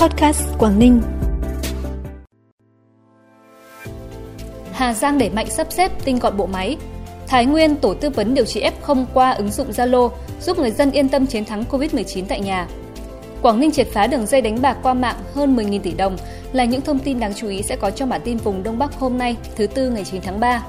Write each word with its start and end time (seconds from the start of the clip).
Podcast 0.00 0.42
Quảng 0.58 0.78
Ninh. 0.78 1.00
Hà 4.72 4.94
Giang 4.94 5.18
đẩy 5.18 5.30
mạnh 5.30 5.50
sắp 5.50 5.66
xếp 5.70 5.92
tinh 6.04 6.18
gọn 6.18 6.36
bộ 6.36 6.46
máy. 6.46 6.76
Thái 7.26 7.46
Nguyên 7.46 7.76
tổ 7.76 7.94
tư 7.94 8.10
vấn 8.10 8.34
điều 8.34 8.44
trị 8.44 8.64
F0 8.82 9.04
qua 9.14 9.30
ứng 9.30 9.50
dụng 9.50 9.70
Zalo, 9.70 10.10
giúp 10.40 10.58
người 10.58 10.70
dân 10.70 10.90
yên 10.90 11.08
tâm 11.08 11.26
chiến 11.26 11.44
thắng 11.44 11.64
COVID-19 11.70 12.24
tại 12.28 12.40
nhà. 12.40 12.68
Quảng 13.42 13.60
Ninh 13.60 13.70
triệt 13.70 13.88
phá 13.92 14.06
đường 14.06 14.26
dây 14.26 14.40
đánh 14.40 14.62
bạc 14.62 14.76
qua 14.82 14.94
mạng 14.94 15.16
hơn 15.34 15.56
10.000 15.56 15.80
tỷ 15.80 15.92
đồng 15.92 16.16
là 16.52 16.64
những 16.64 16.80
thông 16.80 16.98
tin 16.98 17.20
đáng 17.20 17.34
chú 17.34 17.48
ý 17.48 17.62
sẽ 17.62 17.76
có 17.76 17.90
trong 17.90 18.08
bản 18.08 18.20
tin 18.24 18.36
vùng 18.36 18.62
Đông 18.62 18.78
Bắc 18.78 18.94
hôm 18.94 19.18
nay, 19.18 19.36
thứ 19.56 19.66
tư 19.66 19.90
ngày 19.90 20.04
9 20.04 20.20
tháng 20.22 20.40
3. 20.40 20.62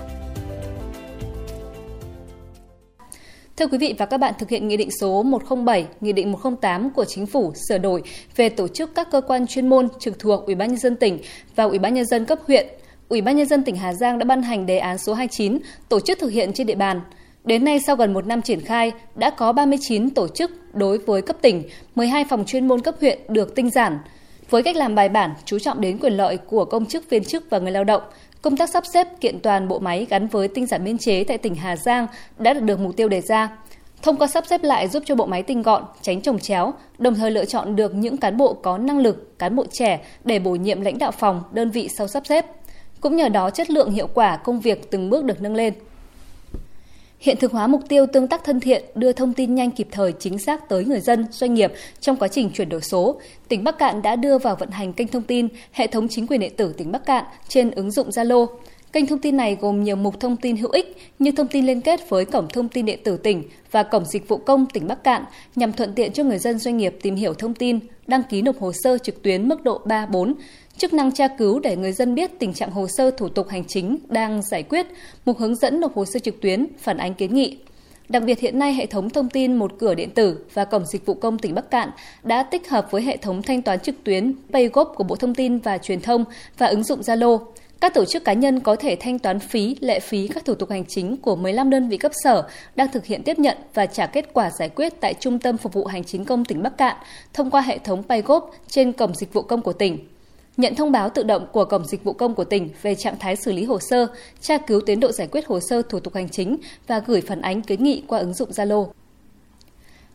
Thưa 3.59 3.67
quý 3.67 3.77
vị 3.77 3.95
và 3.97 4.05
các 4.05 4.17
bạn, 4.17 4.33
thực 4.39 4.49
hiện 4.49 4.67
Nghị 4.67 4.77
định 4.77 4.89
số 4.91 5.23
107, 5.23 5.87
Nghị 6.01 6.13
định 6.13 6.31
108 6.31 6.89
của 6.89 7.05
Chính 7.05 7.25
phủ 7.25 7.53
sửa 7.69 7.77
đổi 7.77 8.01
về 8.35 8.49
tổ 8.49 8.67
chức 8.67 8.95
các 8.95 9.11
cơ 9.11 9.21
quan 9.21 9.47
chuyên 9.47 9.69
môn 9.69 9.87
trực 9.99 10.19
thuộc 10.19 10.45
Ủy 10.45 10.55
ban 10.55 10.67
nhân 10.67 10.77
dân 10.77 10.95
tỉnh 10.95 11.19
và 11.55 11.63
Ủy 11.63 11.79
ban 11.79 11.93
nhân 11.93 12.05
dân 12.05 12.25
cấp 12.25 12.39
huyện, 12.47 12.67
Ủy 13.09 13.21
ban 13.21 13.37
nhân 13.37 13.47
dân 13.47 13.63
tỉnh 13.63 13.75
Hà 13.75 13.93
Giang 13.93 14.19
đã 14.19 14.25
ban 14.25 14.41
hành 14.41 14.65
đề 14.65 14.77
án 14.77 14.97
số 14.97 15.13
29 15.13 15.57
tổ 15.89 15.99
chức 15.99 16.19
thực 16.19 16.31
hiện 16.31 16.53
trên 16.53 16.67
địa 16.67 16.75
bàn. 16.75 17.01
Đến 17.43 17.63
nay 17.63 17.79
sau 17.79 17.95
gần 17.95 18.13
một 18.13 18.27
năm 18.27 18.41
triển 18.41 18.61
khai, 18.61 18.91
đã 19.15 19.29
có 19.29 19.51
39 19.53 20.09
tổ 20.09 20.27
chức 20.27 20.51
đối 20.73 20.97
với 20.97 21.21
cấp 21.21 21.37
tỉnh, 21.41 21.63
12 21.95 22.25
phòng 22.29 22.45
chuyên 22.45 22.67
môn 22.67 22.81
cấp 22.81 22.95
huyện 22.99 23.19
được 23.29 23.55
tinh 23.55 23.69
giản. 23.69 23.97
Với 24.49 24.63
cách 24.63 24.75
làm 24.75 24.95
bài 24.95 25.09
bản, 25.09 25.33
chú 25.45 25.59
trọng 25.59 25.81
đến 25.81 25.97
quyền 25.97 26.13
lợi 26.13 26.37
của 26.37 26.65
công 26.65 26.85
chức 26.85 27.09
viên 27.09 27.23
chức 27.23 27.49
và 27.49 27.59
người 27.59 27.71
lao 27.71 27.83
động, 27.83 28.01
Công 28.41 28.57
tác 28.57 28.69
sắp 28.69 28.83
xếp 28.93 29.07
kiện 29.21 29.39
toàn 29.39 29.67
bộ 29.67 29.79
máy 29.79 30.07
gắn 30.09 30.27
với 30.27 30.47
tinh 30.47 30.65
giản 30.65 30.83
biên 30.83 30.97
chế 30.97 31.23
tại 31.23 31.37
tỉnh 31.37 31.55
Hà 31.55 31.75
Giang 31.75 32.07
đã 32.37 32.53
được, 32.53 32.63
được 32.63 32.79
mục 32.79 32.95
tiêu 32.95 33.09
đề 33.09 33.21
ra. 33.21 33.49
Thông 34.01 34.17
qua 34.17 34.27
sắp 34.27 34.43
xếp 34.47 34.63
lại 34.63 34.87
giúp 34.87 35.03
cho 35.05 35.15
bộ 35.15 35.25
máy 35.25 35.43
tinh 35.43 35.61
gọn, 35.61 35.83
tránh 36.01 36.21
trồng 36.21 36.39
chéo, 36.39 36.73
đồng 36.97 37.15
thời 37.15 37.31
lựa 37.31 37.45
chọn 37.45 37.75
được 37.75 37.95
những 37.95 38.17
cán 38.17 38.37
bộ 38.37 38.53
có 38.53 38.77
năng 38.77 38.99
lực, 38.99 39.39
cán 39.39 39.55
bộ 39.55 39.65
trẻ 39.71 39.99
để 40.25 40.39
bổ 40.39 40.51
nhiệm 40.51 40.81
lãnh 40.81 40.97
đạo 40.97 41.11
phòng, 41.11 41.43
đơn 41.51 41.71
vị 41.71 41.89
sau 41.97 42.07
sắp 42.07 42.23
xếp. 42.25 42.45
Cũng 43.01 43.15
nhờ 43.15 43.29
đó 43.29 43.49
chất 43.49 43.69
lượng 43.69 43.91
hiệu 43.91 44.07
quả 44.13 44.37
công 44.37 44.59
việc 44.59 44.91
từng 44.91 45.09
bước 45.09 45.23
được 45.23 45.41
nâng 45.41 45.55
lên. 45.55 45.73
Hiện 47.19 47.37
thực 47.37 47.51
hóa 47.51 47.67
mục 47.67 47.81
tiêu 47.89 48.05
tương 48.13 48.27
tác 48.27 48.43
thân 48.43 48.59
thiện, 48.59 48.83
đưa 48.95 49.11
thông 49.11 49.33
tin 49.33 49.55
nhanh 49.55 49.71
kịp 49.71 49.87
thời 49.91 50.13
chính 50.19 50.39
xác 50.39 50.69
tới 50.69 50.85
người 50.85 50.99
dân, 50.99 51.25
doanh 51.31 51.53
nghiệp 51.53 51.73
trong 51.99 52.17
quá 52.17 52.27
trình 52.27 52.49
chuyển 52.53 52.69
đổi 52.69 52.81
số, 52.81 53.21
tỉnh 53.47 53.63
Bắc 53.63 53.77
Cạn 53.77 54.01
đã 54.01 54.15
đưa 54.15 54.37
vào 54.37 54.55
vận 54.55 54.69
hành 54.69 54.93
kênh 54.93 55.07
thông 55.07 55.23
tin 55.23 55.47
hệ 55.71 55.87
thống 55.87 56.07
chính 56.07 56.27
quyền 56.27 56.39
điện 56.39 56.53
tử 56.57 56.73
tỉnh 56.77 56.91
Bắc 56.91 57.05
Cạn 57.05 57.25
trên 57.47 57.71
ứng 57.71 57.91
dụng 57.91 58.09
Zalo. 58.09 58.47
Kênh 58.91 59.07
thông 59.07 59.19
tin 59.19 59.37
này 59.37 59.57
gồm 59.61 59.83
nhiều 59.83 59.95
mục 59.95 60.19
thông 60.19 60.37
tin 60.37 60.57
hữu 60.57 60.71
ích 60.71 60.97
như 61.19 61.31
thông 61.31 61.47
tin 61.47 61.65
liên 61.65 61.81
kết 61.81 62.09
với 62.09 62.25
cổng 62.25 62.47
thông 62.53 62.69
tin 62.69 62.85
điện 62.85 62.99
tử 63.03 63.17
tỉnh 63.17 63.43
và 63.71 63.83
cổng 63.83 64.05
dịch 64.05 64.27
vụ 64.27 64.37
công 64.37 64.65
tỉnh 64.65 64.87
Bắc 64.87 65.03
Cạn 65.03 65.25
nhằm 65.55 65.73
thuận 65.73 65.93
tiện 65.93 66.11
cho 66.11 66.23
người 66.23 66.37
dân 66.37 66.59
doanh 66.59 66.77
nghiệp 66.77 66.95
tìm 67.01 67.15
hiểu 67.15 67.33
thông 67.33 67.53
tin, 67.53 67.79
đăng 68.07 68.23
ký 68.23 68.41
nộp 68.41 68.59
hồ 68.59 68.71
sơ 68.83 68.97
trực 68.97 69.23
tuyến 69.23 69.47
mức 69.47 69.63
độ 69.63 69.81
3, 69.85 70.05
4, 70.05 70.33
chức 70.77 70.93
năng 70.93 71.11
tra 71.11 71.27
cứu 71.27 71.59
để 71.59 71.75
người 71.75 71.91
dân 71.91 72.15
biết 72.15 72.39
tình 72.39 72.53
trạng 72.53 72.71
hồ 72.71 72.87
sơ 72.87 73.11
thủ 73.11 73.29
tục 73.29 73.47
hành 73.49 73.63
chính 73.67 73.97
đang 74.07 74.41
giải 74.41 74.63
quyết, 74.63 74.87
mục 75.25 75.37
hướng 75.37 75.55
dẫn 75.55 75.79
nộp 75.79 75.95
hồ 75.95 76.05
sơ 76.05 76.19
trực 76.19 76.41
tuyến, 76.41 76.67
phản 76.79 76.97
ánh 76.97 77.13
kiến 77.13 77.35
nghị. 77.35 77.57
Đặc 78.09 78.23
biệt 78.25 78.39
hiện 78.39 78.59
nay 78.59 78.73
hệ 78.73 78.85
thống 78.85 79.09
thông 79.09 79.29
tin 79.29 79.55
một 79.55 79.71
cửa 79.79 79.95
điện 79.95 80.09
tử 80.09 80.45
và 80.53 80.65
cổng 80.65 80.85
dịch 80.85 81.05
vụ 81.05 81.13
công 81.13 81.37
tỉnh 81.37 81.55
Bắc 81.55 81.71
Cạn 81.71 81.89
đã 82.23 82.43
tích 82.43 82.69
hợp 82.69 82.87
với 82.91 83.01
hệ 83.01 83.17
thống 83.17 83.41
thanh 83.41 83.61
toán 83.61 83.79
trực 83.79 83.95
tuyến 84.03 84.33
PayGov 84.53 84.87
của 84.95 85.03
Bộ 85.03 85.15
Thông 85.15 85.35
tin 85.35 85.57
và 85.57 85.77
Truyền 85.77 86.01
thông 86.01 86.25
và 86.57 86.67
ứng 86.67 86.83
dụng 86.83 87.01
Zalo. 87.01 87.39
Các 87.81 87.93
tổ 87.93 88.05
chức 88.05 88.25
cá 88.25 88.33
nhân 88.33 88.59
có 88.59 88.75
thể 88.75 88.97
thanh 88.99 89.19
toán 89.19 89.39
phí, 89.39 89.75
lệ 89.79 89.99
phí 89.99 90.27
các 90.27 90.45
thủ 90.45 90.55
tục 90.55 90.69
hành 90.69 90.85
chính 90.85 91.17
của 91.17 91.35
15 91.35 91.69
đơn 91.69 91.89
vị 91.89 91.97
cấp 91.97 92.11
sở 92.23 92.47
đang 92.75 92.91
thực 92.91 93.05
hiện 93.05 93.23
tiếp 93.23 93.39
nhận 93.39 93.57
và 93.73 93.85
trả 93.85 94.05
kết 94.05 94.33
quả 94.33 94.51
giải 94.59 94.69
quyết 94.69 94.93
tại 95.01 95.13
Trung 95.13 95.39
tâm 95.39 95.57
Phục 95.57 95.73
vụ 95.73 95.85
Hành 95.85 96.03
chính 96.03 96.25
công 96.25 96.45
tỉnh 96.45 96.63
Bắc 96.63 96.77
Cạn 96.77 96.95
thông 97.33 97.51
qua 97.51 97.61
hệ 97.61 97.77
thống 97.77 98.03
paygop 98.03 98.51
trên 98.67 98.91
cổng 98.91 99.15
dịch 99.15 99.33
vụ 99.33 99.41
công 99.41 99.61
của 99.61 99.73
tỉnh 99.73 99.97
nhận 100.57 100.75
thông 100.75 100.91
báo 100.91 101.09
tự 101.09 101.23
động 101.23 101.47
của 101.51 101.65
Cổng 101.65 101.85
Dịch 101.85 102.03
vụ 102.03 102.13
Công 102.13 102.35
của 102.35 102.43
tỉnh 102.43 102.69
về 102.81 102.95
trạng 102.95 103.19
thái 103.19 103.35
xử 103.35 103.51
lý 103.51 103.63
hồ 103.63 103.79
sơ, 103.79 104.07
tra 104.41 104.57
cứu 104.57 104.81
tiến 104.85 104.99
độ 104.99 105.11
giải 105.11 105.27
quyết 105.31 105.47
hồ 105.47 105.59
sơ 105.59 105.81
thủ 105.81 105.99
tục 105.99 106.15
hành 106.15 106.29
chính 106.29 106.57
và 106.87 106.99
gửi 106.99 107.21
phản 107.21 107.41
ánh 107.41 107.61
kiến 107.61 107.83
nghị 107.83 108.03
qua 108.07 108.19
ứng 108.19 108.33
dụng 108.33 108.49
Zalo. 108.49 108.87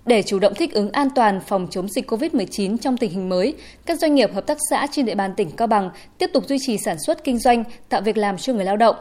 Để 0.06 0.22
chủ 0.22 0.38
động 0.38 0.54
thích 0.54 0.72
ứng 0.72 0.90
an 0.90 1.08
toàn 1.14 1.40
phòng 1.46 1.66
chống 1.70 1.88
dịch 1.88 2.10
COVID-19 2.10 2.76
trong 2.76 2.96
tình 2.96 3.10
hình 3.10 3.28
mới, 3.28 3.54
các 3.86 3.98
doanh 3.98 4.14
nghiệp 4.14 4.34
hợp 4.34 4.46
tác 4.46 4.58
xã 4.70 4.86
trên 4.92 5.06
địa 5.06 5.14
bàn 5.14 5.34
tỉnh 5.36 5.50
Cao 5.50 5.68
Bằng 5.68 5.90
tiếp 6.18 6.30
tục 6.32 6.44
duy 6.48 6.56
trì 6.66 6.78
sản 6.78 6.96
xuất 7.06 7.24
kinh 7.24 7.38
doanh, 7.38 7.64
tạo 7.88 8.00
việc 8.00 8.16
làm 8.16 8.38
cho 8.38 8.52
người 8.52 8.64
lao 8.64 8.76
động. 8.76 8.96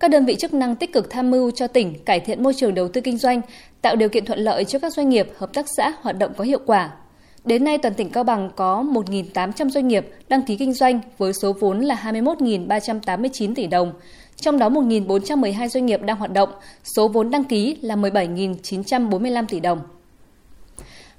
Các 0.00 0.10
đơn 0.10 0.24
vị 0.24 0.36
chức 0.36 0.54
năng 0.54 0.76
tích 0.76 0.92
cực 0.92 1.10
tham 1.10 1.30
mưu 1.30 1.50
cho 1.50 1.66
tỉnh 1.66 2.04
cải 2.04 2.20
thiện 2.20 2.42
môi 2.42 2.54
trường 2.54 2.74
đầu 2.74 2.88
tư 2.88 3.00
kinh 3.00 3.18
doanh, 3.18 3.40
tạo 3.82 3.96
điều 3.96 4.08
kiện 4.08 4.24
thuận 4.24 4.38
lợi 4.38 4.64
cho 4.64 4.78
các 4.78 4.92
doanh 4.92 5.08
nghiệp, 5.08 5.28
hợp 5.36 5.54
tác 5.54 5.66
xã 5.76 5.92
hoạt 6.02 6.18
động 6.18 6.32
có 6.36 6.44
hiệu 6.44 6.60
quả, 6.66 6.90
Đến 7.44 7.64
nay, 7.64 7.78
toàn 7.78 7.94
tỉnh 7.94 8.10
Cao 8.10 8.24
Bằng 8.24 8.50
có 8.56 8.84
1.800 8.92 9.70
doanh 9.70 9.88
nghiệp 9.88 10.08
đăng 10.28 10.42
ký 10.42 10.56
kinh 10.56 10.72
doanh 10.72 11.00
với 11.18 11.32
số 11.32 11.52
vốn 11.52 11.80
là 11.80 11.94
21.389 12.04 13.54
tỷ 13.54 13.66
đồng. 13.66 13.92
Trong 14.36 14.58
đó 14.58 14.68
1.412 14.68 15.68
doanh 15.68 15.86
nghiệp 15.86 16.02
đang 16.02 16.16
hoạt 16.16 16.32
động, 16.32 16.48
số 16.96 17.08
vốn 17.08 17.30
đăng 17.30 17.44
ký 17.44 17.76
là 17.82 17.96
17.945 17.96 19.46
tỷ 19.48 19.60
đồng. 19.60 19.80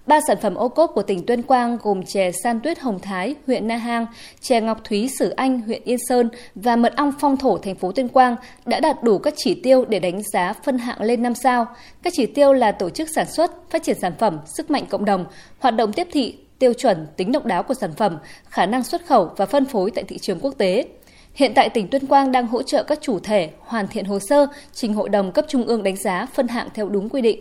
Ba 0.10 0.20
sản 0.28 0.38
phẩm 0.42 0.56
ô 0.56 0.70
cốp 0.70 0.92
của 0.94 1.02
tỉnh 1.02 1.26
Tuyên 1.26 1.42
Quang 1.42 1.78
gồm 1.84 2.04
chè 2.04 2.32
san 2.44 2.60
tuyết 2.60 2.80
Hồng 2.80 3.00
Thái, 3.00 3.36
huyện 3.48 3.68
Na 3.68 3.78
Hang, 3.78 4.06
chè 4.42 4.62
ngọc 4.62 4.84
thúy 4.84 5.10
Sử 5.20 5.30
Anh, 5.30 5.62
huyện 5.62 5.82
Yên 5.86 5.98
Sơn 6.10 6.30
và 6.56 6.76
mật 6.76 6.94
ong 6.96 7.12
phong 7.20 7.38
thổ 7.38 7.58
thành 7.58 7.76
phố 7.76 7.92
Tuyên 7.92 8.08
Quang 8.08 8.36
đã 8.66 8.80
đạt 8.80 9.04
đủ 9.04 9.18
các 9.18 9.34
chỉ 9.38 9.62
tiêu 9.64 9.86
để 9.86 10.00
đánh 10.00 10.22
giá 10.34 10.54
phân 10.66 10.78
hạng 10.78 11.02
lên 11.02 11.24
5 11.24 11.36
sao. 11.36 11.66
Các 12.04 12.14
chỉ 12.16 12.26
tiêu 12.26 12.54
là 12.54 12.72
tổ 12.72 12.90
chức 12.90 13.10
sản 13.16 13.26
xuất, 13.32 13.52
phát 13.70 13.84
triển 13.84 14.00
sản 14.02 14.14
phẩm, 14.20 14.40
sức 14.46 14.72
mạnh 14.72 14.86
cộng 14.90 15.06
đồng, 15.06 15.26
hoạt 15.60 15.76
động 15.76 15.94
tiếp 15.94 16.08
thị, 16.12 16.38
tiêu 16.60 16.74
chuẩn, 16.74 17.08
tính 17.18 17.32
độc 17.32 17.46
đáo 17.46 17.64
của 17.64 17.74
sản 17.74 17.92
phẩm, 17.98 18.18
khả 18.50 18.66
năng 18.66 18.84
xuất 18.84 19.06
khẩu 19.06 19.32
và 19.38 19.46
phân 19.46 19.66
phối 19.66 19.92
tại 19.92 20.04
thị 20.04 20.18
trường 20.18 20.40
quốc 20.40 20.54
tế. 20.58 20.86
Hiện 21.34 21.52
tại 21.56 21.70
tỉnh 21.70 21.88
Tuyên 21.88 22.06
Quang 22.06 22.32
đang 22.32 22.48
hỗ 22.48 22.64
trợ 22.64 22.84
các 22.84 23.00
chủ 23.02 23.20
thể 23.20 23.50
hoàn 23.60 23.88
thiện 23.88 24.06
hồ 24.06 24.20
sơ 24.20 24.48
trình 24.74 24.94
hội 24.94 25.10
đồng 25.10 25.32
cấp 25.32 25.46
trung 25.48 25.66
ương 25.66 25.84
đánh 25.84 25.96
giá 25.96 26.26
phân 26.34 26.48
hạng 26.48 26.68
theo 26.74 26.90
đúng 26.90 27.10
quy 27.10 27.22
định. 27.22 27.40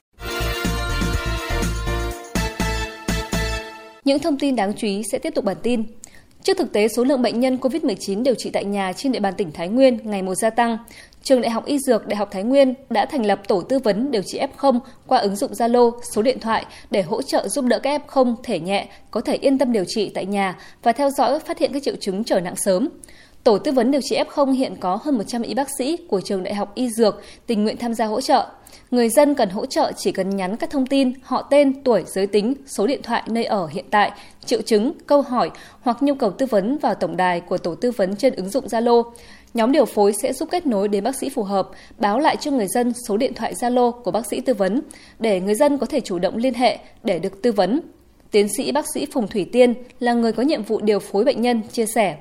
Những 4.09 4.19
thông 4.19 4.39
tin 4.39 4.57
đáng 4.57 4.73
chú 4.77 4.87
ý 4.87 5.03
sẽ 5.13 5.19
tiếp 5.19 5.35
tục 5.35 5.45
bản 5.45 5.57
tin. 5.63 5.83
Trước 6.43 6.57
thực 6.59 6.73
tế 6.73 6.89
số 6.89 7.05
lượng 7.05 7.23
bệnh 7.23 7.41
nhân 7.41 7.57
COVID-19 7.57 8.23
điều 8.23 8.35
trị 8.35 8.51
tại 8.51 8.65
nhà 8.65 8.93
trên 8.93 9.13
địa 9.13 9.21
bàn 9.21 9.35
tỉnh 9.37 9.53
Thái 9.53 9.69
Nguyên 9.69 9.99
ngày 10.05 10.23
một 10.23 10.35
gia 10.35 10.51
tăng, 10.51 10.79
Trường 11.23 11.41
Đại 11.41 11.51
học 11.51 11.67
Y 11.67 11.79
Dược 11.79 12.07
Đại 12.07 12.17
học 12.17 12.29
Thái 12.33 12.43
Nguyên 12.43 12.75
đã 12.91 13.07
thành 13.07 13.27
lập 13.27 13.41
tổ 13.49 13.61
tư 13.61 13.79
vấn 13.79 14.11
điều 14.11 14.23
trị 14.23 14.41
F0 14.57 14.81
qua 15.07 15.19
ứng 15.19 15.37
dụng 15.37 15.53
Zalo, 15.53 16.01
số 16.15 16.23
điện 16.23 16.41
thoại 16.41 16.67
để 16.91 17.03
hỗ 17.03 17.23
trợ 17.23 17.49
giúp 17.49 17.65
đỡ 17.65 17.79
các 17.79 18.03
F0 18.07 18.35
thể 18.43 18.61
nhẹ 18.61 18.89
có 19.11 19.21
thể 19.21 19.35
yên 19.35 19.59
tâm 19.59 19.73
điều 19.73 19.85
trị 19.89 20.11
tại 20.15 20.27
nhà 20.27 20.59
và 20.83 20.93
theo 20.93 21.11
dõi 21.11 21.41
phát 21.41 21.59
hiện 21.59 21.73
các 21.73 21.83
triệu 21.83 21.97
chứng 22.01 22.25
trở 22.25 22.41
nặng 22.41 22.57
sớm. 22.57 22.89
Tổ 23.49 23.59
tư 23.59 23.73
vấn 23.73 23.91
điều 23.91 24.01
trị 24.01 24.17
F0 24.17 24.51
hiện 24.51 24.77
có 24.81 24.99
hơn 25.03 25.17
100 25.17 25.43
y 25.43 25.55
bác 25.55 25.69
sĩ 25.79 25.97
của 25.97 26.21
trường 26.21 26.43
Đại 26.43 26.55
học 26.55 26.73
Y 26.75 26.91
Dược 26.91 27.23
tình 27.47 27.65
nguyện 27.65 27.77
tham 27.77 27.95
gia 27.95 28.07
hỗ 28.07 28.21
trợ. 28.21 28.47
Người 28.91 29.09
dân 29.09 29.35
cần 29.35 29.49
hỗ 29.51 29.67
trợ 29.67 29.93
chỉ 29.97 30.13
cần 30.13 30.31
nhắn 30.31 30.57
các 30.57 30.71
thông 30.71 30.87
tin 30.87 31.13
họ 31.23 31.43
tên, 31.43 31.83
tuổi, 31.83 32.05
giới 32.07 32.27
tính, 32.27 32.55
số 32.67 32.87
điện 32.87 33.01
thoại 33.03 33.23
nơi 33.27 33.45
ở 33.45 33.67
hiện 33.67 33.85
tại, 33.91 34.13
triệu 34.45 34.63
chứng, 34.63 34.93
câu 35.07 35.23
hỏi 35.23 35.51
hoặc 35.81 36.03
nhu 36.03 36.15
cầu 36.15 36.31
tư 36.31 36.47
vấn 36.47 36.79
vào 36.79 36.95
tổng 36.95 37.17
đài 37.17 37.41
của 37.41 37.59
tổ 37.59 37.75
tư 37.75 37.91
vấn 37.91 38.17
trên 38.17 38.35
ứng 38.35 38.49
dụng 38.49 38.67
Zalo. 38.67 39.03
Nhóm 39.55 39.73
điều 39.73 39.85
phối 39.85 40.13
sẽ 40.23 40.33
giúp 40.33 40.49
kết 40.53 40.67
nối 40.67 40.89
đến 40.89 41.05
bác 41.05 41.17
sĩ 41.17 41.29
phù 41.29 41.43
hợp, 41.43 41.69
báo 41.99 42.19
lại 42.19 42.37
cho 42.37 42.51
người 42.51 42.67
dân 42.67 42.93
số 43.09 43.17
điện 43.17 43.35
thoại 43.35 43.55
Zalo 43.55 43.91
của 43.91 44.11
bác 44.11 44.27
sĩ 44.27 44.41
tư 44.41 44.55
vấn 44.55 44.81
để 45.19 45.41
người 45.41 45.55
dân 45.55 45.79
có 45.79 45.87
thể 45.87 46.01
chủ 46.01 46.19
động 46.19 46.37
liên 46.37 46.55
hệ 46.55 46.79
để 47.05 47.19
được 47.19 47.43
tư 47.43 47.53
vấn. 47.53 47.81
Tiến 48.31 48.49
sĩ 48.57 48.73
bác 48.73 48.85
sĩ 48.95 49.07
Phùng 49.13 49.29
Thủy 49.29 49.47
Tiên 49.53 49.75
là 50.01 50.13
người 50.13 50.33
có 50.33 50.43
nhiệm 50.43 50.63
vụ 50.63 50.81
điều 50.81 50.99
phối 50.99 51.25
bệnh 51.25 51.43
nhân 51.43 51.63
chia 51.73 51.87
sẻ. 51.87 52.17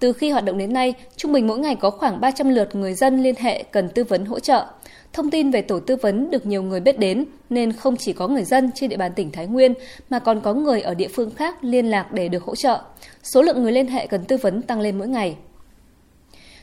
Từ 0.00 0.12
khi 0.12 0.30
hoạt 0.30 0.44
động 0.44 0.58
đến 0.58 0.72
nay, 0.72 0.94
trung 1.16 1.32
bình 1.32 1.46
mỗi 1.46 1.58
ngày 1.58 1.76
có 1.76 1.90
khoảng 1.90 2.20
300 2.20 2.48
lượt 2.48 2.74
người 2.74 2.94
dân 2.94 3.22
liên 3.22 3.34
hệ 3.38 3.62
cần 3.62 3.88
tư 3.88 4.04
vấn 4.04 4.24
hỗ 4.24 4.40
trợ. 4.40 4.66
Thông 5.12 5.30
tin 5.30 5.50
về 5.50 5.62
tổ 5.62 5.80
tư 5.80 5.96
vấn 5.96 6.30
được 6.30 6.46
nhiều 6.46 6.62
người 6.62 6.80
biết 6.80 6.98
đến 6.98 7.24
nên 7.50 7.72
không 7.72 7.96
chỉ 7.96 8.12
có 8.12 8.28
người 8.28 8.44
dân 8.44 8.70
trên 8.74 8.90
địa 8.90 8.96
bàn 8.96 9.12
tỉnh 9.16 9.30
Thái 9.30 9.46
Nguyên 9.46 9.74
mà 10.10 10.18
còn 10.18 10.40
có 10.40 10.54
người 10.54 10.80
ở 10.80 10.94
địa 10.94 11.08
phương 11.08 11.30
khác 11.30 11.64
liên 11.64 11.86
lạc 11.86 12.12
để 12.12 12.28
được 12.28 12.42
hỗ 12.42 12.54
trợ. 12.54 12.80
Số 13.22 13.42
lượng 13.42 13.62
người 13.62 13.72
liên 13.72 13.86
hệ 13.86 14.06
cần 14.06 14.24
tư 14.24 14.36
vấn 14.36 14.62
tăng 14.62 14.80
lên 14.80 14.98
mỗi 14.98 15.08
ngày. 15.08 15.36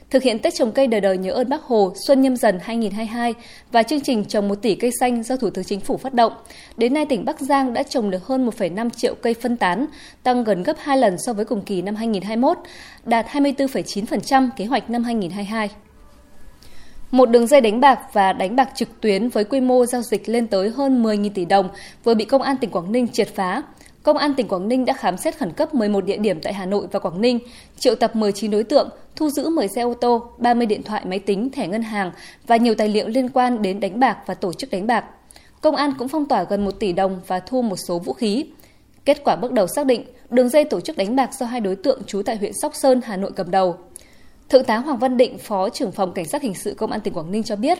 Thực 0.09 0.23
hiện 0.23 0.39
Tết 0.39 0.53
trồng 0.55 0.71
cây 0.71 0.87
đời 0.87 1.01
đời 1.01 1.17
nhớ 1.17 1.31
ơn 1.31 1.49
Bác 1.49 1.63
Hồ 1.63 1.93
Xuân 2.07 2.21
Nhâm 2.21 2.35
Dần 2.35 2.59
2022 2.61 3.33
và 3.71 3.83
chương 3.83 4.01
trình 4.01 4.25
trồng 4.25 4.47
1 4.47 4.55
tỷ 4.55 4.75
cây 4.75 4.91
xanh 4.99 5.23
do 5.23 5.37
Thủ 5.37 5.49
tướng 5.49 5.65
Chính 5.65 5.79
phủ 5.79 5.97
phát 5.97 6.13
động. 6.13 6.33
Đến 6.77 6.93
nay, 6.93 7.05
tỉnh 7.05 7.25
Bắc 7.25 7.39
Giang 7.39 7.73
đã 7.73 7.83
trồng 7.83 8.09
được 8.09 8.27
hơn 8.27 8.49
1,5 8.49 8.89
triệu 8.89 9.15
cây 9.15 9.33
phân 9.33 9.57
tán, 9.57 9.85
tăng 10.23 10.43
gần 10.43 10.63
gấp 10.63 10.73
2 10.79 10.97
lần 10.97 11.17
so 11.17 11.33
với 11.33 11.45
cùng 11.45 11.61
kỳ 11.61 11.81
năm 11.81 11.95
2021, 11.95 12.57
đạt 13.05 13.25
24,9% 13.27 14.49
kế 14.57 14.65
hoạch 14.65 14.89
năm 14.89 15.03
2022. 15.03 15.69
Một 17.11 17.29
đường 17.29 17.47
dây 17.47 17.61
đánh 17.61 17.79
bạc 17.79 17.99
và 18.13 18.33
đánh 18.33 18.55
bạc 18.55 18.69
trực 18.75 19.01
tuyến 19.01 19.29
với 19.29 19.43
quy 19.43 19.61
mô 19.61 19.85
giao 19.85 20.01
dịch 20.01 20.29
lên 20.29 20.47
tới 20.47 20.69
hơn 20.69 21.03
10.000 21.03 21.29
tỷ 21.33 21.45
đồng 21.45 21.69
vừa 22.03 22.13
bị 22.13 22.25
Công 22.25 22.41
an 22.41 22.57
tỉnh 22.57 22.71
Quảng 22.71 22.91
Ninh 22.91 23.07
triệt 23.07 23.27
phá. 23.35 23.63
Công 24.07 24.17
an 24.17 24.33
tỉnh 24.33 24.47
Quảng 24.47 24.67
Ninh 24.67 24.85
đã 24.85 24.93
khám 24.93 25.17
xét 25.17 25.37
khẩn 25.37 25.51
cấp 25.51 25.73
11 25.73 26.05
địa 26.05 26.17
điểm 26.17 26.41
tại 26.41 26.53
Hà 26.53 26.65
Nội 26.65 26.87
và 26.91 26.99
Quảng 26.99 27.21
Ninh, 27.21 27.39
triệu 27.79 27.95
tập 27.95 28.15
19 28.15 28.51
đối 28.51 28.63
tượng, 28.63 28.89
thu 29.15 29.29
giữ 29.29 29.49
10 29.49 29.67
xe 29.67 29.81
ô 29.81 29.93
tô, 29.93 30.31
30 30.37 30.65
điện 30.65 30.83
thoại 30.83 31.05
máy 31.05 31.19
tính, 31.19 31.49
thẻ 31.51 31.67
ngân 31.67 31.81
hàng 31.81 32.11
và 32.47 32.57
nhiều 32.57 32.75
tài 32.75 32.89
liệu 32.89 33.07
liên 33.07 33.29
quan 33.29 33.61
đến 33.61 33.79
đánh 33.79 33.99
bạc 33.99 34.17
và 34.25 34.33
tổ 34.33 34.53
chức 34.53 34.71
đánh 34.71 34.87
bạc. 34.87 35.05
Công 35.61 35.75
an 35.75 35.93
cũng 35.97 36.07
phong 36.07 36.25
tỏa 36.25 36.43
gần 36.43 36.65
1 36.65 36.71
tỷ 36.79 36.93
đồng 36.93 37.21
và 37.27 37.39
thu 37.39 37.61
một 37.61 37.75
số 37.75 37.99
vũ 37.99 38.13
khí. 38.13 38.45
Kết 39.05 39.23
quả 39.23 39.35
bước 39.35 39.51
đầu 39.51 39.67
xác 39.67 39.85
định, 39.85 40.03
đường 40.29 40.49
dây 40.49 40.63
tổ 40.63 40.81
chức 40.81 40.97
đánh 40.97 41.15
bạc 41.15 41.29
do 41.33 41.45
hai 41.45 41.61
đối 41.61 41.75
tượng 41.75 42.03
trú 42.03 42.21
tại 42.21 42.37
huyện 42.37 42.51
Sóc 42.61 42.75
Sơn, 42.75 43.01
Hà 43.03 43.17
Nội 43.17 43.31
cầm 43.35 43.51
đầu. 43.51 43.77
Thượng 44.49 44.63
tá 44.63 44.77
Hoàng 44.77 44.97
Văn 44.97 45.17
Định, 45.17 45.37
Phó 45.37 45.69
trưởng 45.69 45.91
phòng 45.91 46.13
Cảnh 46.13 46.25
sát 46.25 46.41
hình 46.41 46.55
sự 46.55 46.73
Công 46.73 46.91
an 46.91 47.01
tỉnh 47.01 47.13
Quảng 47.13 47.31
Ninh 47.31 47.43
cho 47.43 47.55
biết, 47.55 47.79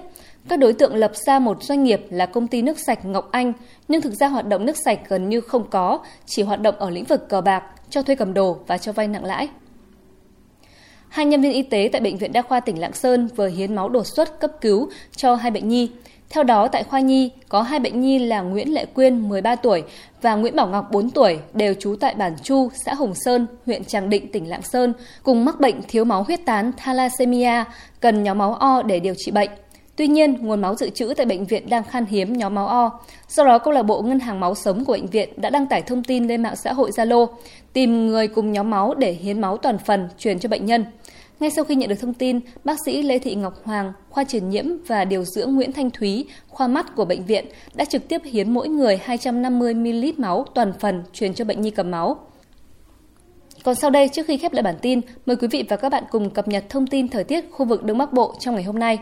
các 0.50 0.60
đối 0.60 0.74
tượng 0.74 0.96
lập 0.96 1.12
ra 1.16 1.40
một 1.40 1.64
doanh 1.64 1.84
nghiệp 1.84 2.02
là 2.10 2.26
công 2.26 2.48
ty 2.48 2.62
nước 2.62 2.80
sạch 2.80 3.06
Ngọc 3.06 3.32
Anh, 3.32 3.54
nhưng 3.88 4.02
thực 4.02 4.14
ra 4.14 4.28
hoạt 4.28 4.48
động 4.48 4.66
nước 4.66 4.78
sạch 4.86 5.00
gần 5.08 5.30
như 5.30 5.42
không 5.42 5.70
có, 5.70 6.00
chỉ 6.26 6.44
hoạt 6.44 6.62
động 6.62 6.76
ở 6.76 6.90
lĩnh 6.90 7.04
vực 7.04 7.30
cờ 7.30 7.42
bạc, 7.42 7.64
cho 7.90 8.02
thuê 8.02 8.16
cầm 8.16 8.34
đồ 8.34 8.58
và 8.68 8.78
cho 8.78 8.92
vay 8.92 9.08
nặng 9.08 9.26
lãi. 9.26 9.50
Hai 11.10 11.26
nhân 11.26 11.42
viên 11.42 11.54
y 11.54 11.64
tế 11.64 11.90
tại 11.92 12.02
Bệnh 12.02 12.18
viện 12.18 12.34
Đa 12.34 12.42
khoa 12.42 12.60
tỉnh 12.60 12.80
Lạng 12.80 12.94
Sơn 12.94 13.28
vừa 13.36 13.48
hiến 13.48 13.76
máu 13.76 13.90
đột 13.90 14.08
xuất 14.08 14.40
cấp 14.40 14.52
cứu 14.62 14.90
cho 15.16 15.36
hai 15.36 15.52
bệnh 15.52 15.68
nhi. 15.70 15.92
Theo 16.30 16.44
đó, 16.44 16.68
tại 16.68 16.84
khoa 16.84 17.00
nhi 17.00 17.32
có 17.50 17.62
hai 17.62 17.80
bệnh 17.80 18.02
nhi 18.02 18.20
là 18.20 18.42
Nguyễn 18.42 18.74
Lệ 18.74 18.86
Quyên 18.86 19.30
13 19.30 19.56
tuổi 19.56 19.84
và 20.22 20.36
Nguyễn 20.36 20.56
Bảo 20.56 20.68
Ngọc 20.68 20.92
4 20.92 21.10
tuổi 21.10 21.40
đều 21.54 21.74
trú 21.74 21.96
tại 22.00 22.16
bản 22.16 22.36
Chu, 22.44 22.70
xã 22.86 22.94
Hồng 22.94 23.14
Sơn, 23.16 23.48
huyện 23.66 23.86
Tràng 23.86 24.10
Định, 24.10 24.32
tỉnh 24.32 24.50
Lạng 24.50 24.62
Sơn, 24.62 24.94
cùng 25.24 25.46
mắc 25.46 25.60
bệnh 25.60 25.82
thiếu 25.88 26.06
máu 26.06 26.24
huyết 26.24 26.40
tán 26.46 26.72
thalassemia, 26.78 27.64
cần 28.00 28.24
nhóm 28.24 28.38
máu 28.38 28.54
O 28.54 28.82
để 28.82 29.00
điều 29.00 29.14
trị 29.18 29.32
bệnh. 29.32 29.50
Tuy 29.98 30.08
nhiên, 30.08 30.38
nguồn 30.42 30.62
máu 30.62 30.76
dự 30.76 30.90
trữ 30.90 31.14
tại 31.18 31.26
bệnh 31.26 31.46
viện 31.46 31.70
đang 31.70 31.84
khan 31.84 32.06
hiếm 32.06 32.34
nhóm 32.34 32.56
máu 32.56 32.68
O. 32.68 33.00
Do 33.28 33.46
đó, 33.46 33.60
câu 33.60 33.74
lạc 33.74 33.84
bộ 33.84 34.02
Ngân 34.02 34.20
hàng 34.20 34.40
máu 34.40 34.56
sống 34.56 34.86
của 34.86 34.94
bệnh 34.94 35.08
viện 35.08 35.30
đã 35.38 35.50
đăng 35.50 35.68
tải 35.68 35.82
thông 35.82 36.04
tin 36.04 36.28
lên 36.28 36.44
mạng 36.44 36.56
xã 36.56 36.74
hội 36.74 36.92
Zalo, 36.92 37.28
tìm 37.74 38.08
người 38.08 38.28
cùng 38.28 38.52
nhóm 38.52 38.70
máu 38.70 38.94
để 38.94 39.12
hiến 39.12 39.42
máu 39.42 39.58
toàn 39.58 39.78
phần 39.78 40.10
truyền 40.18 40.40
cho 40.40 40.50
bệnh 40.50 40.66
nhân. 40.66 40.86
Ngay 41.40 41.50
sau 41.50 41.66
khi 41.66 41.76
nhận 41.76 41.90
được 41.90 41.96
thông 42.02 42.14
tin, 42.14 42.40
bác 42.64 42.78
sĩ 42.86 43.02
Lê 43.02 43.20
Thị 43.20 43.36
Ngọc 43.36 43.54
Hoàng, 43.64 43.94
khoa 44.10 44.24
truyền 44.24 44.50
nhiễm 44.50 44.66
và 44.88 45.06
điều 45.06 45.24
dưỡng 45.24 45.56
Nguyễn 45.56 45.72
Thanh 45.72 45.92
Thúy, 45.92 46.26
khoa 46.48 46.68
mắt 46.68 46.96
của 46.96 47.06
bệnh 47.06 47.26
viện 47.26 47.46
đã 47.74 47.86
trực 47.86 48.08
tiếp 48.08 48.22
hiến 48.26 48.54
mỗi 48.54 48.70
người 48.70 49.00
250 49.04 49.74
ml 49.74 50.06
máu 50.18 50.46
toàn 50.54 50.74
phần 50.80 51.04
truyền 51.14 51.34
cho 51.34 51.46
bệnh 51.46 51.62
nhi 51.62 51.72
cầm 51.72 51.92
máu. 51.92 52.18
Còn 53.64 53.76
sau 53.76 53.90
đây, 53.90 54.10
trước 54.10 54.26
khi 54.28 54.38
khép 54.38 54.54
lại 54.54 54.64
bản 54.64 54.76
tin, 54.82 55.02
mời 55.26 55.36
quý 55.36 55.48
vị 55.48 55.64
và 55.70 55.78
các 55.78 55.90
bạn 55.90 56.04
cùng 56.12 56.30
cập 56.30 56.48
nhật 56.48 56.66
thông 56.70 56.88
tin 56.88 57.08
thời 57.08 57.24
tiết 57.24 57.46
khu 57.52 57.66
vực 57.66 57.84
Đông 57.84 57.98
Bắc 57.98 58.14
Bộ 58.14 58.36
trong 58.40 58.56
ngày 58.56 58.64
hôm 58.64 58.80
nay. 58.80 59.00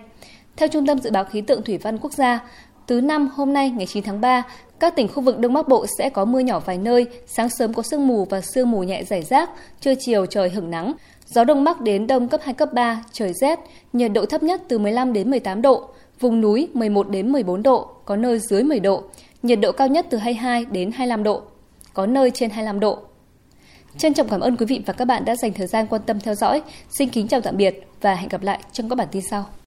Theo 0.58 0.68
Trung 0.68 0.86
tâm 0.86 1.00
Dự 1.00 1.12
báo 1.12 1.26
Khí 1.26 1.42
tượng 1.42 1.64
Thủy 1.64 1.78
văn 1.78 1.98
Quốc 1.98 2.14
gia, 2.14 2.40
thứ 2.88 3.02
năm 3.02 3.30
hôm 3.34 3.54
nay 3.54 3.70
ngày 3.70 3.86
9 3.86 4.04
tháng 4.04 4.22
3, 4.22 4.44
các 4.80 4.96
tỉnh 4.96 5.08
khu 5.08 5.24
vực 5.24 5.40
Đông 5.40 5.54
Bắc 5.54 5.68
Bộ 5.68 5.86
sẽ 5.98 6.10
có 6.10 6.26
mưa 6.26 6.40
nhỏ 6.40 6.60
vài 6.60 6.78
nơi, 6.78 7.06
sáng 7.28 7.50
sớm 7.50 7.74
có 7.74 7.84
sương 7.84 8.08
mù 8.08 8.26
và 8.26 8.42
sương 8.42 8.72
mù 8.72 8.84
nhẹ 8.84 9.04
rải 9.04 9.22
rác, 9.24 9.50
trưa 9.82 9.94
chiều 10.00 10.26
trời 10.26 10.50
hửng 10.50 10.72
nắng. 10.72 10.94
Gió 11.26 11.44
đông 11.44 11.64
bắc 11.64 11.82
đến 11.82 12.08
đông 12.08 12.28
cấp 12.28 12.42
2 12.44 12.54
cấp 12.54 12.74
3, 12.74 13.04
trời 13.12 13.34
rét, 13.42 13.60
nhiệt 13.94 14.12
độ 14.14 14.26
thấp 14.26 14.44
nhất 14.44 14.62
từ 14.68 14.80
15 14.80 15.14
đến 15.14 15.30
18 15.30 15.62
độ, 15.62 15.90
vùng 16.20 16.42
núi 16.42 16.68
11 16.74 17.10
đến 17.10 17.32
14 17.32 17.64
độ, 17.64 17.90
có 18.06 18.16
nơi 18.16 18.40
dưới 18.40 18.64
10 18.64 18.80
độ, 18.80 19.04
nhiệt 19.44 19.60
độ 19.60 19.72
cao 19.72 19.88
nhất 19.88 20.06
từ 20.10 20.18
22 20.18 20.66
đến 20.66 20.92
25 20.92 21.24
độ, 21.24 21.42
có 21.94 22.06
nơi 22.06 22.32
trên 22.32 22.50
25 22.50 22.80
độ. 22.80 23.00
Trân 23.98 24.14
trọng 24.14 24.30
cảm 24.30 24.40
ơn 24.40 24.58
quý 24.58 24.66
vị 24.66 24.82
và 24.86 24.94
các 24.94 25.06
bạn 25.06 25.26
đã 25.26 25.36
dành 25.36 25.54
thời 25.54 25.68
gian 25.68 25.88
quan 25.88 26.02
tâm 26.06 26.20
theo 26.20 26.36
dõi. 26.36 26.62
Xin 26.90 27.10
kính 27.10 27.28
chào 27.28 27.42
tạm 27.42 27.58
biệt 27.58 27.88
và 28.02 28.16
hẹn 28.16 28.30
gặp 28.30 28.44
lại 28.44 28.60
trong 28.72 28.90
các 28.90 28.96
bản 28.96 29.08
tin 29.12 29.22
sau. 29.30 29.46